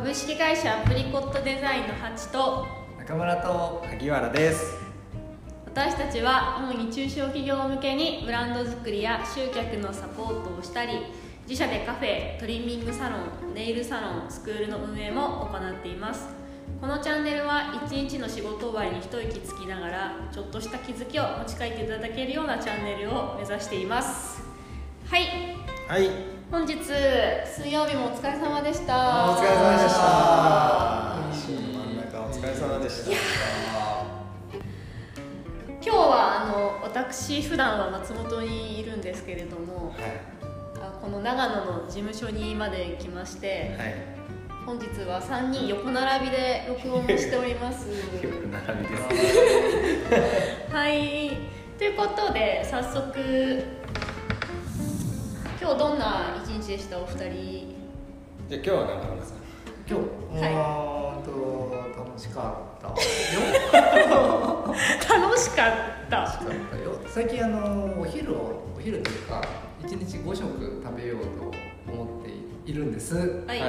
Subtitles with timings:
[0.00, 2.66] 株式会社アプリコットデザインのハチと
[2.98, 4.78] 中村と萩原です。
[5.66, 10.92] 私たちは主に中小企業向けにブランド作りや集客のサポートをしたり
[11.46, 13.16] 自社でカフェトリミングサロ
[13.50, 16.28] ンネイルサロンスクールの運営も行っています。
[16.80, 24.40] このチャンネルは一日の仕事終わりに一息つきながらちょっとした気づきを持ち帰っていただけるようなチャンネルを目指しています。
[25.10, 26.08] はいはい。
[26.52, 29.32] 本日水曜日もお疲れ様でした。
[29.32, 31.18] お疲れ様でした。
[31.50, 33.10] 真ん中お疲れ様でした。
[35.82, 39.96] 今日はあの私普段は松本にいるんですけれどもはい。
[40.80, 43.94] あこの長野の事務所にまで来ましてはい。
[44.64, 47.88] 本日は3人横並びで録音をしております。
[48.22, 50.70] よく並びです。
[50.70, 51.36] はい。
[51.76, 53.79] ということで早速
[55.70, 56.98] 今日どんな一日でした？
[56.98, 57.76] お二人。
[58.48, 59.36] じゃあ今日は中村さん。
[59.88, 60.00] 今
[60.34, 61.30] 日、はいあーと
[61.96, 62.88] 楽しかった。
[62.88, 62.94] よ
[65.20, 66.16] 楽しかった。
[66.16, 66.98] 楽しかったよ。
[67.06, 69.44] 最近あのお昼をお昼というか
[69.86, 71.52] 一日5食食べようと
[71.92, 72.32] 思って
[72.68, 73.44] いるんです。
[73.46, 73.60] はい、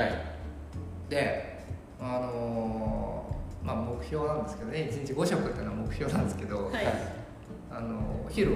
[1.08, 1.64] で
[2.00, 4.90] あのーまあ目標なんですけどね。
[4.92, 6.88] 一日5食っていうのは目標なんですけど、はい。
[7.70, 8.56] あのお昼を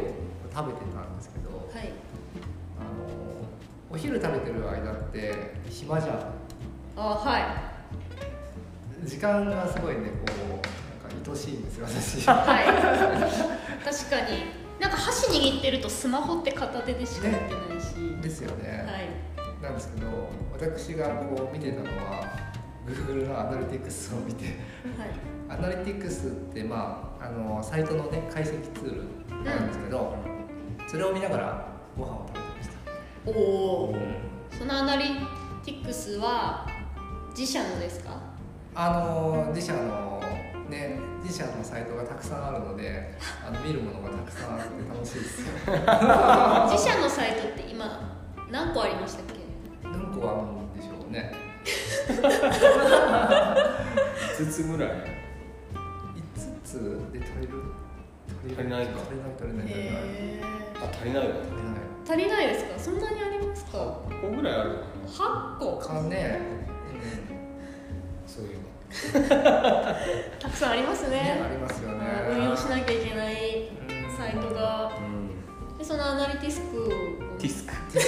[0.52, 1.94] 食べてたんですけど、はい
[2.80, 2.88] あの
[3.90, 6.20] お昼食べてる間って暇じゃん。
[6.98, 7.44] あはい。
[9.08, 12.28] 時間がすごいねこうなんか愛しいんですよ私。
[12.28, 12.66] はい。
[13.84, 14.66] 確かに。
[14.80, 19.64] なんか箸握ってるとスマホって片手でしかやってないし、ですよね、はい。
[19.64, 20.08] なんですけど
[20.52, 22.52] 私がこう見てたのは
[22.86, 24.46] Google のアナリティクスを見て。
[24.46, 24.56] はい。
[25.48, 30.16] アナリティクスってまああのサイトのね解析ツールなんですけど、
[30.88, 32.35] それを見ながらご飯を食べ
[33.26, 33.96] おお
[34.58, 35.06] そのアナリ
[35.66, 36.68] ティクスは
[37.38, 38.18] 自社のですか？
[38.76, 40.22] あの自社の
[40.70, 43.18] ね自社のサイトがたくさんあるので
[43.48, 45.42] あの見るものがたくさんあって楽しいです。
[45.42, 45.48] よ
[46.70, 48.00] 自社のサイトって今
[48.52, 49.34] 何個ありましたっけ？
[49.84, 51.32] 何個あるんでしょうね。
[54.38, 54.90] 5つぐらい。
[54.92, 54.94] 5
[56.64, 56.74] つ
[57.12, 57.54] で足りる？
[58.28, 59.00] 足りないか。
[59.02, 59.32] 足りない。
[59.38, 60.42] 足りない足りないへ
[60.76, 61.34] あ足りないわ。
[62.06, 62.30] 足りない。
[62.30, 62.80] 足りないですか？
[62.80, 63.78] そんなにありますか
[64.10, 64.70] ？8個ぐらいある。
[64.70, 66.40] のかな8個かね、
[68.28, 68.60] そういう
[70.40, 71.18] たくさんありますうん、ね。
[71.18, 72.06] ねありますよね。
[72.30, 74.18] 運用しなきゃいけないうん。
[74.18, 74.92] サイトが。
[75.00, 75.78] のうん。
[75.78, 76.90] でそのアナリティスク
[77.40, 77.74] ティスク。
[77.94, 78.02] ティ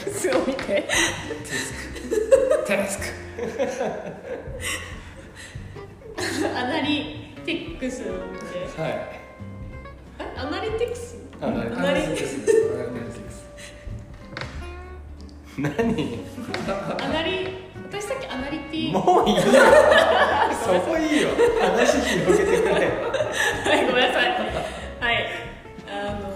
[0.00, 0.64] スクスを見て。
[0.64, 2.66] ティスク。
[2.66, 3.04] ティスク。
[6.56, 8.44] アナリティクスを見て。
[8.80, 8.90] はい。
[10.18, 11.16] えアナリティクス？
[11.40, 12.72] あなるアナリティクス。
[15.58, 15.68] 何？
[17.04, 17.48] アナリ
[17.90, 19.42] 私さっきアナリティもういいよ。
[19.42, 19.48] そ
[20.80, 21.28] こいいよ。
[21.60, 22.72] 話広げてくれ。
[22.74, 22.78] は
[23.82, 24.30] い、ごめんなさい。
[24.30, 25.26] はい。
[25.88, 26.30] あの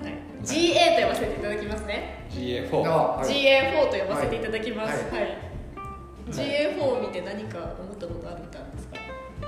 [0.00, 0.12] ーはい、
[0.44, 2.26] GA と呼ばせていただきますね。
[2.30, 3.28] GA4 あはい。
[3.28, 5.04] GA4 と呼ばせていただきます。
[5.12, 5.24] ははい。
[5.24, 6.30] い。
[6.30, 8.94] GA4 を見て何か思ったことあるんですか？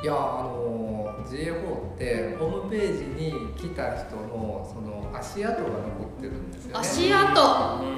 [0.03, 7.41] いやあの GA4 ってホームページに来た人のその足跡が残ってるんですよね足跡。
[7.81, 7.97] うんうん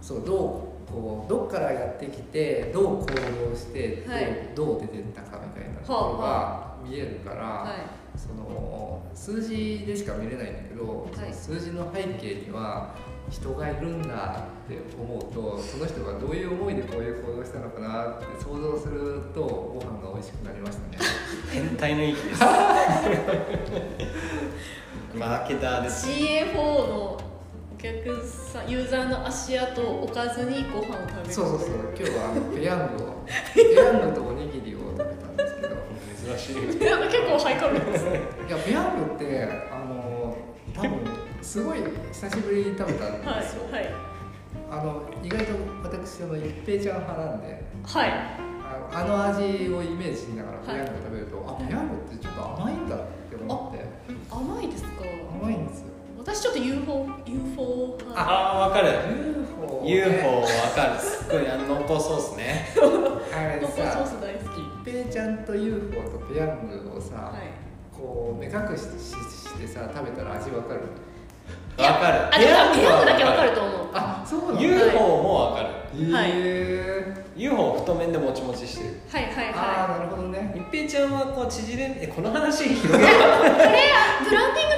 [0.00, 4.54] そうどうこうどっからやってきてどう行動して、はい。
[4.54, 7.74] どうどう出てったかみたいなところが見えるから、は
[8.16, 11.32] その数字でしか見れないんだけど、はい。
[11.32, 12.94] その数字の背景には
[13.30, 20.98] 人がいるんだって思うとその人がどういう思いでこういう行動したのかなって想像するとご飯が美味しくなりましたね。
[21.52, 22.40] 変態の域です。
[25.14, 25.90] マーケターでい。
[25.90, 26.60] す GA4 の
[27.12, 27.18] お
[27.78, 31.32] 客さん、ユーザーの足跡を置かずにご飯を食べる。
[31.32, 31.46] そう。
[31.46, 31.70] そうそう。
[31.96, 33.24] 今日はあのペヤングを
[33.54, 35.76] ペヤングとおにぎりを食べたんですけど。
[36.36, 36.54] 珍しい。
[36.66, 38.04] 結構ハイカロリーです。
[38.04, 38.20] ね。
[38.48, 40.36] いやペヤングってあの
[40.74, 40.90] 多分
[41.40, 41.78] すごい
[42.12, 43.94] 久しぶりに食べたんはいですよ、はい
[44.70, 45.52] あの意外と
[45.82, 47.62] 私あの一平ちゃん派なんで。
[47.84, 48.12] はい。
[48.90, 53.84] あの味をイメージしながらはいペヤング食べると、あペヤングってちょっと甘いんだって思って。
[54.30, 54.82] 甘いです
[59.88, 61.00] UFO ね UFO 分かる。
[61.00, 62.68] すっごいあの濃厚ソースね。
[62.76, 64.60] あれ濃厚ソーさス大好き。
[64.60, 67.96] 一平ちゃんと UFO とペヤングをさ、はい。
[67.96, 70.80] こう目隠しししてさ食べたら味わかる？
[71.76, 72.34] 分かる。
[72.34, 73.88] あ、でもペヤングだけわかると思う。
[73.94, 76.12] あそうなの UFO も分かる。
[76.12, 76.30] はい。
[76.30, 77.28] へー。
[77.38, 79.00] UFO 太麺でもちもちしてる。
[79.08, 80.52] はいはいあはあなるほどね。
[80.56, 82.98] 一平ちゃんはこう縮れえこの話広げるい。
[82.98, 83.10] これ
[84.34, 84.76] ランディング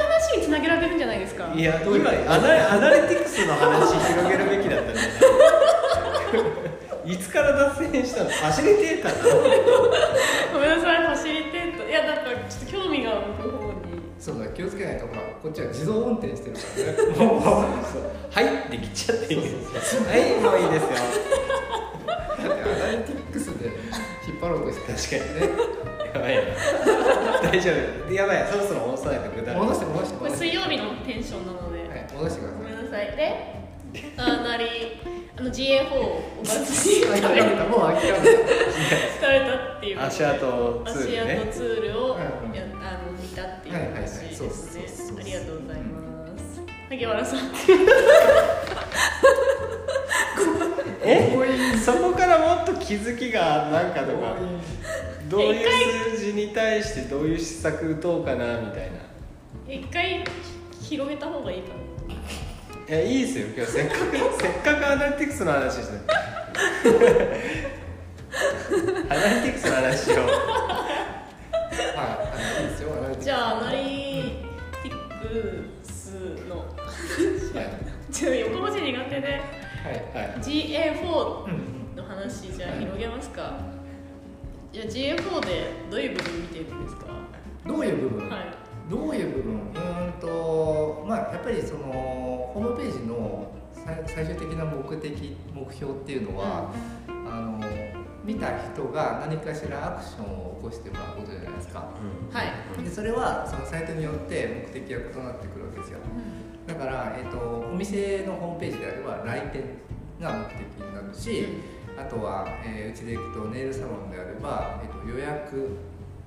[0.51, 1.53] の話につなげられるんじゃないですか？
[1.55, 5.11] いや今アナアナリティクスの話広げるべきだったんじゃな
[7.09, 8.31] いいつから脱線したの？
[8.31, 9.41] ファシリテーターなの？
[10.53, 11.89] ごめんなさいファシリテート。
[11.89, 13.81] いやなんかちょっと興味が向く方に。
[14.19, 15.07] そうだ気をつけないと。
[15.07, 16.61] ほらこっちは自動運転してるか
[17.17, 17.27] らね。
[17.27, 17.41] もう。
[18.31, 19.41] はいできちゃっていい。
[19.41, 19.49] はい
[20.43, 20.89] もういいですよ。
[22.41, 23.67] だってアナリティックスで
[24.29, 25.49] 引っ張ろうとして確かにね
[26.15, 26.43] やばいな
[27.51, 27.71] 大丈
[28.09, 28.13] 夫。
[28.13, 28.47] やばい。
[28.51, 30.47] そろそろ戻さないとぐだ戻して戻してこれ戻して。
[30.51, 32.59] 水曜日のテンションなので、はい戻してください。
[32.59, 33.17] ごめんなさい。
[33.17, 33.61] で
[34.19, 34.65] あなり
[35.37, 37.65] あの GA4 をおかずに食べた。
[37.65, 38.25] もう諦めた。
[38.25, 40.01] 食べたっていう。
[40.01, 40.39] 足跡
[40.87, 41.39] ツールね。
[41.43, 42.57] 足跡ツールをうんうん。
[42.57, 44.03] やあの見たっていうはいはいはい。
[44.03, 44.85] 話でそうすね。
[44.87, 45.19] そうそうそう。
[45.19, 45.99] ありがとうございま
[46.39, 46.63] す。
[46.91, 47.39] 萩原さん。
[51.03, 51.37] え？
[51.85, 54.37] そこからもっと気づきがなんかとか
[55.31, 58.99] どういう数字に対してどういう施策打とうかなみたいな。
[59.73, 60.25] 一回
[60.83, 61.69] 広げた方がいいか
[62.89, 62.97] な。
[62.97, 65.93] いやいいですよ今日せっかく せっかくアナリティクスの話して。
[65.93, 66.01] る
[69.09, 70.27] アナリティクスの話しよう。
[70.27, 70.33] は
[72.59, 73.25] いいいですよアナリティクス。
[73.25, 73.79] じゃあアナリ
[74.83, 74.91] ティ
[75.21, 76.11] クス
[76.49, 76.57] の。
[76.57, 78.13] はい。
[78.13, 79.27] ちょっと横文字苦手で。
[79.29, 79.39] はい
[80.13, 80.35] はい。
[80.41, 83.57] GA4 うんの話じゃあ広げますか。
[83.70, 87.07] じゃあ GA4 でどういう部分見てるんですか？
[87.67, 88.41] どういう部分、はい。
[88.89, 89.55] どういう部分？
[89.55, 91.81] うーんとまあやっぱりその
[92.55, 96.71] ホームページの最最終的な目的目標っていうのは、
[97.09, 97.61] あの
[98.25, 101.89] 見た人が何かしらアクションを起こしてもらうことじゃないですか。
[102.31, 102.43] は
[102.79, 102.85] い。
[102.85, 105.99] でそれはそのサイトによって目的が異なってくるわけですよ。
[106.67, 107.39] だから、えっと
[107.73, 109.63] お店のホームページであれば来店
[110.21, 111.47] が目的になるし、
[112.01, 115.69] あとは、えーうちで行くとネイルサロンであれば、えっと予約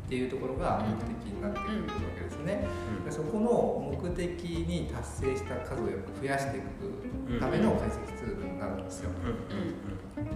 [0.06, 2.68] っていうところが目的になってくるわけですね、
[3.06, 9.10] でそこの目的に達成した数をやっぱ増やしていくための解析ツールになるんですよ、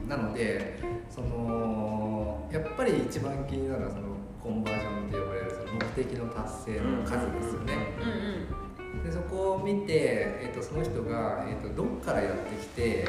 [0.08, 0.80] なので
[1.10, 4.08] そのやっぱり一番気になるのはその
[4.42, 7.74] コンバージョンって呼ばれるその目的の達成の数ですよね、
[8.94, 9.00] うん。
[9.00, 9.04] うん。
[9.04, 13.06] でそこを見て、えー、とその人が、えー、とどっからやってきて、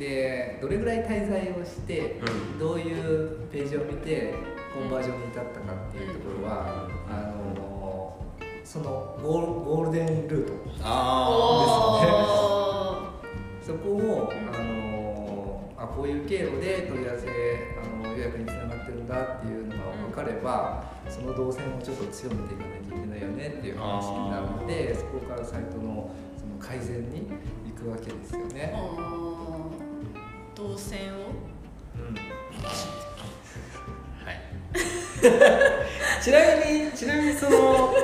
[0.00, 2.18] でどれぐらい滞在をして、
[2.58, 4.32] どういうページを見て
[4.74, 8.16] コンバージョンに至ったかっていうところは、あの
[8.64, 11.34] そのゴールゴールデンルートあお
[13.62, 17.28] そこを、あのあこういう経路で問い合わせ
[17.82, 27.28] あの予約につながってるんだっていうのが分かれば、その動線をちょっと強めていかなきゃいけないよねっていう話になるのでそこからサイトのその改善に
[27.66, 28.54] 行くわけですよー。
[28.54, 29.89] ね。
[30.68, 31.16] 動線を？
[31.96, 32.16] うん。
[36.22, 37.94] ちなみにちなみにその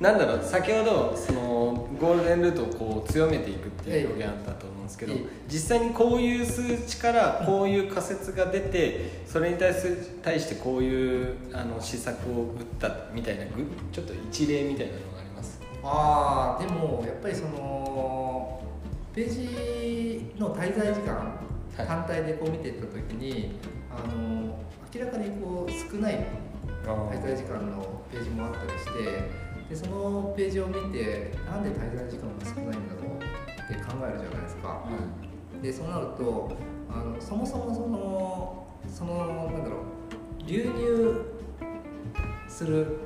[0.00, 13.50] なんだろう先ほどそのゴールデンルートをこう強めていくっていう表現あったと思うんですけどええ実際にこういう数値からこういう仮説が出てそれに対す対してこういうあの施策を打ったみたいなぐ
[13.92, 15.58] ちょっと一例みたいなのがあります？
[15.82, 18.60] あーでもやっぱりその
[19.14, 21.86] ページの滞在時間、はい。
[21.86, 23.58] 単体でこう見ていった時に
[23.90, 24.58] あの
[24.94, 26.26] 明らかにこう少ない
[26.84, 29.30] 滞在時間のページもあったりして
[29.68, 34.84] でそのページを見てなんで滞在時間が少ないんだろうって考えるじゃないですか。
[35.62, 36.56] でそうなると
[36.90, 41.24] あのそもそもそのそのなんだろう流入
[42.48, 42.98] する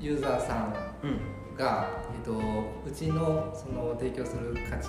[0.00, 1.40] ユーザーさんうん。
[1.56, 4.88] が、えっと、うちのその提供する価値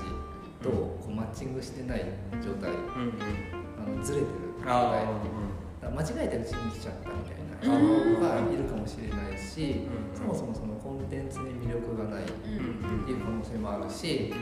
[0.62, 2.06] とこうマッチングしてない
[2.44, 2.72] 状態。
[2.72, 5.06] あのずれてる状態。
[5.82, 7.42] 間違えてうちに来ちゃったみたいな。
[7.62, 10.18] あ人がいるかもしれないしうん。
[10.18, 12.32] そもそもそのコンテンツに魅力がないっう
[13.02, 14.34] んていう可能性もあるし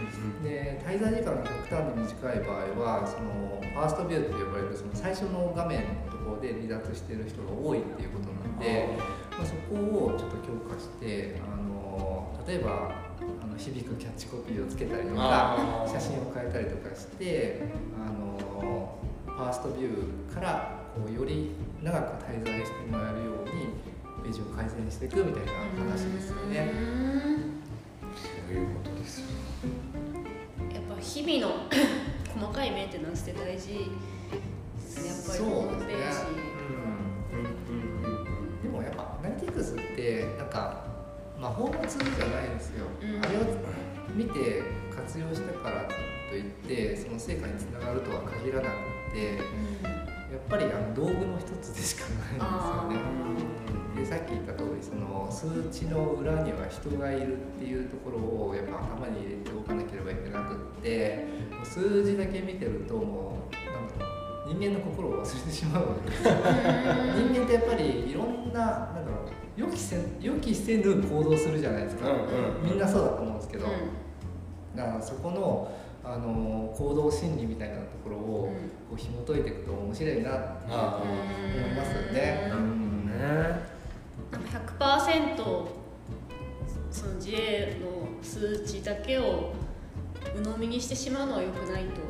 [0.44, 8.88] で滞在時間が極端に短い場合はそのファーストビューと呼ばれるその最初の画面のところで離脱している人が多いっていうことなんで、
[9.32, 9.76] まあ、そこ
[10.16, 12.92] をちょっと強化してあの例えば
[13.60, 17.62] 響くキャッチコピーをつけたりとか写真を変えたりとかして
[18.00, 21.52] あのファーストビューからこうより
[21.84, 23.52] 長く滞在してもらえるように
[24.24, 25.52] ページを改善していくみたいな
[25.92, 26.72] 話ですよね。
[28.16, 29.28] そういうことですよ。
[30.74, 31.64] やっぱ日々の
[32.40, 33.92] 細かいメンテナンスって大事。
[34.76, 36.18] ですねやっぱりホームページ、
[38.64, 40.84] でもやっぱアナリティクスってなんか
[41.40, 43.24] 魔法のツールじゃないんですよ、うん。
[43.24, 43.42] あれを
[44.14, 44.62] 見て
[44.94, 45.88] 活用したから
[46.30, 52.44] といってその成果につながるとは限らなくてやっぱりあの道具の一つでしかないんですよ
[52.92, 53.60] ね。
[53.96, 58.18] でさっき言った通りその数値の裏には人がいるっていうところ
[58.50, 61.26] をやっぱ頭に入れておかなければいけなくって
[61.64, 64.19] 数字だけ見てるともうなんだろう
[64.50, 66.34] 人間の心を忘れてしまうわけですよ。
[66.34, 72.16] 人間ってやっぱりいろんななんだろう予期せ予期せぬ行動するじゃないですか、うん
[72.64, 72.70] うん。
[72.72, 74.76] みんなそうだと思うんですけど、うん。
[74.76, 75.72] だからそこの
[76.04, 78.52] あの行動心理みたいなところを
[78.90, 80.30] こう紐解いていくと面白いなって
[80.72, 82.52] あ思いますよね。
[82.52, 83.06] うん。
[83.06, 83.18] ね
[84.32, 85.80] なんか100%
[86.90, 89.54] その自衛の数値だけを
[90.36, 92.02] 鵜呑みにしてしまうのは良くないと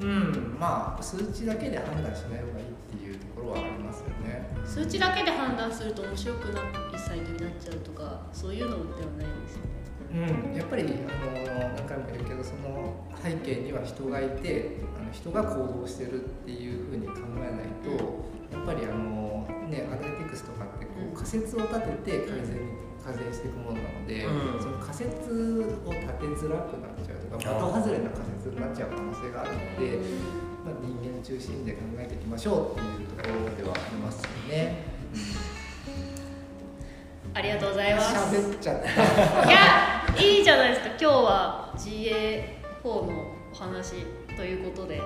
[0.00, 4.48] うん、まあ数値だけで判断しない方がいいっていうところはありますよね。
[4.64, 9.78] 数値だけで判断すると面白くないサイトになっちゃうとかそういうのではないですよね
[10.10, 24.60] うん、やっぱりあの何回も言うけどその背景には人がいてあの人が行動してるっていうふうに考えないとやっぱりあの、ね、アナリティクスとかってこう仮説を立てて改善に改善していくものなので、うん。
[24.60, 25.08] その仮説
[25.86, 29.96] を立てづらくなっちゃうとか的外れな仮説になっちゃう可能性があるので、
[30.64, 34.84] まあ、人間中心で考えていきましょうっていうところではありますよね。
[37.32, 38.14] ありがとうございます。
[38.36, 38.88] 喋っちゃった。
[39.48, 40.88] いやいいじゃないですか。
[40.88, 44.04] 今日は GA4 のお話
[44.36, 45.00] ということで。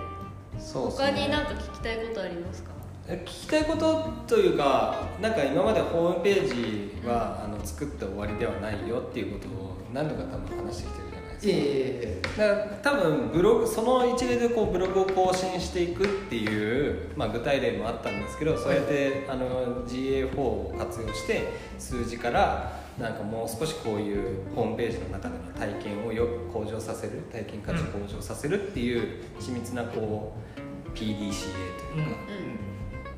[0.58, 0.92] そうね。
[0.96, 2.71] 他に何か聞きたいことありますか？
[3.18, 11.52] 聞きたいことというかなんか今までホームページはあの作って終わりではないよっていうことを何度か多分話してきてるじゃないですか。
[11.52, 31.32] ええだから多分ブログその一例でこうブログを更新していくっていう、まあ、具体例もあったんですけどそうやってあの GA4 を活用して数字からなんかもう少しこういうホームページの中での体験をよ向上させる体験価値向上させるっていう緻密なこう PDCA というか、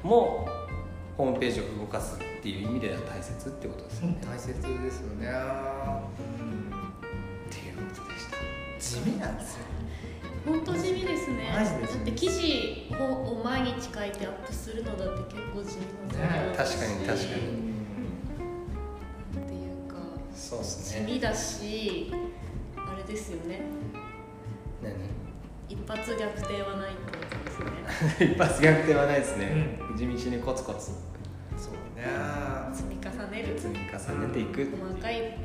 [0.05, 0.47] も
[1.17, 5.31] ホームページを動かすっていう意味では大切ってことですよね、大切ですよね、っ
[7.51, 8.37] ていうことでした。
[8.79, 9.65] 地味なんですよ。
[10.45, 11.51] 本当地味ですね。
[11.59, 17.41] マジでだって記事を毎日書いてアップするのだって結構地味なねことだし確かに確かに。
[19.43, 19.57] ってい
[19.87, 19.97] うか
[20.35, 21.07] そうですね。
[21.07, 22.13] 地味だし
[22.77, 23.63] あれですよね。
[24.83, 24.93] 何？
[25.67, 27.14] 一発逆転はないってことですね
[28.21, 30.91] 一発逆転はないですね、地道にコツコツ。
[31.57, 32.05] そうね。
[32.73, 33.59] 積み重ねる。
[33.59, 34.69] 積み重ねていく。
[34.77, 35.39] 細かい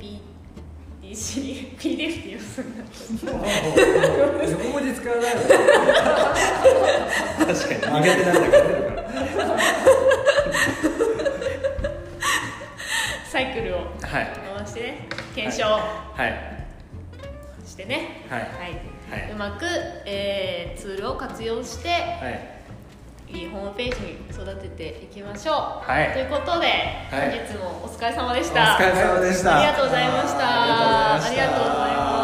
[1.01, 1.87] PDC PDF って
[2.25, 2.61] 言います
[4.51, 5.41] 横文字使わないの？
[7.47, 8.01] 確かに。
[8.01, 9.59] 苦手なんだから
[13.31, 13.83] サイクルをは
[14.21, 14.27] い。
[14.57, 15.63] 回してね検証。
[15.65, 15.79] は
[16.27, 16.58] い
[17.79, 18.25] してね。
[18.29, 18.41] はい。
[18.41, 19.31] はい、はい。
[19.31, 19.65] うまく、
[20.05, 22.59] えーツールを活用してはい。
[23.31, 25.55] いいホームページに育てていきましょう、
[25.85, 26.13] はい。
[26.13, 26.67] ということで、
[27.11, 27.37] はい。
[27.37, 29.59] 本日もお疲れ様でしおた疲れ様でした。
[29.59, 31.13] ありがとうございました。
[31.13, 31.27] ありがとうございました。
[31.27, 32.18] ありがとうご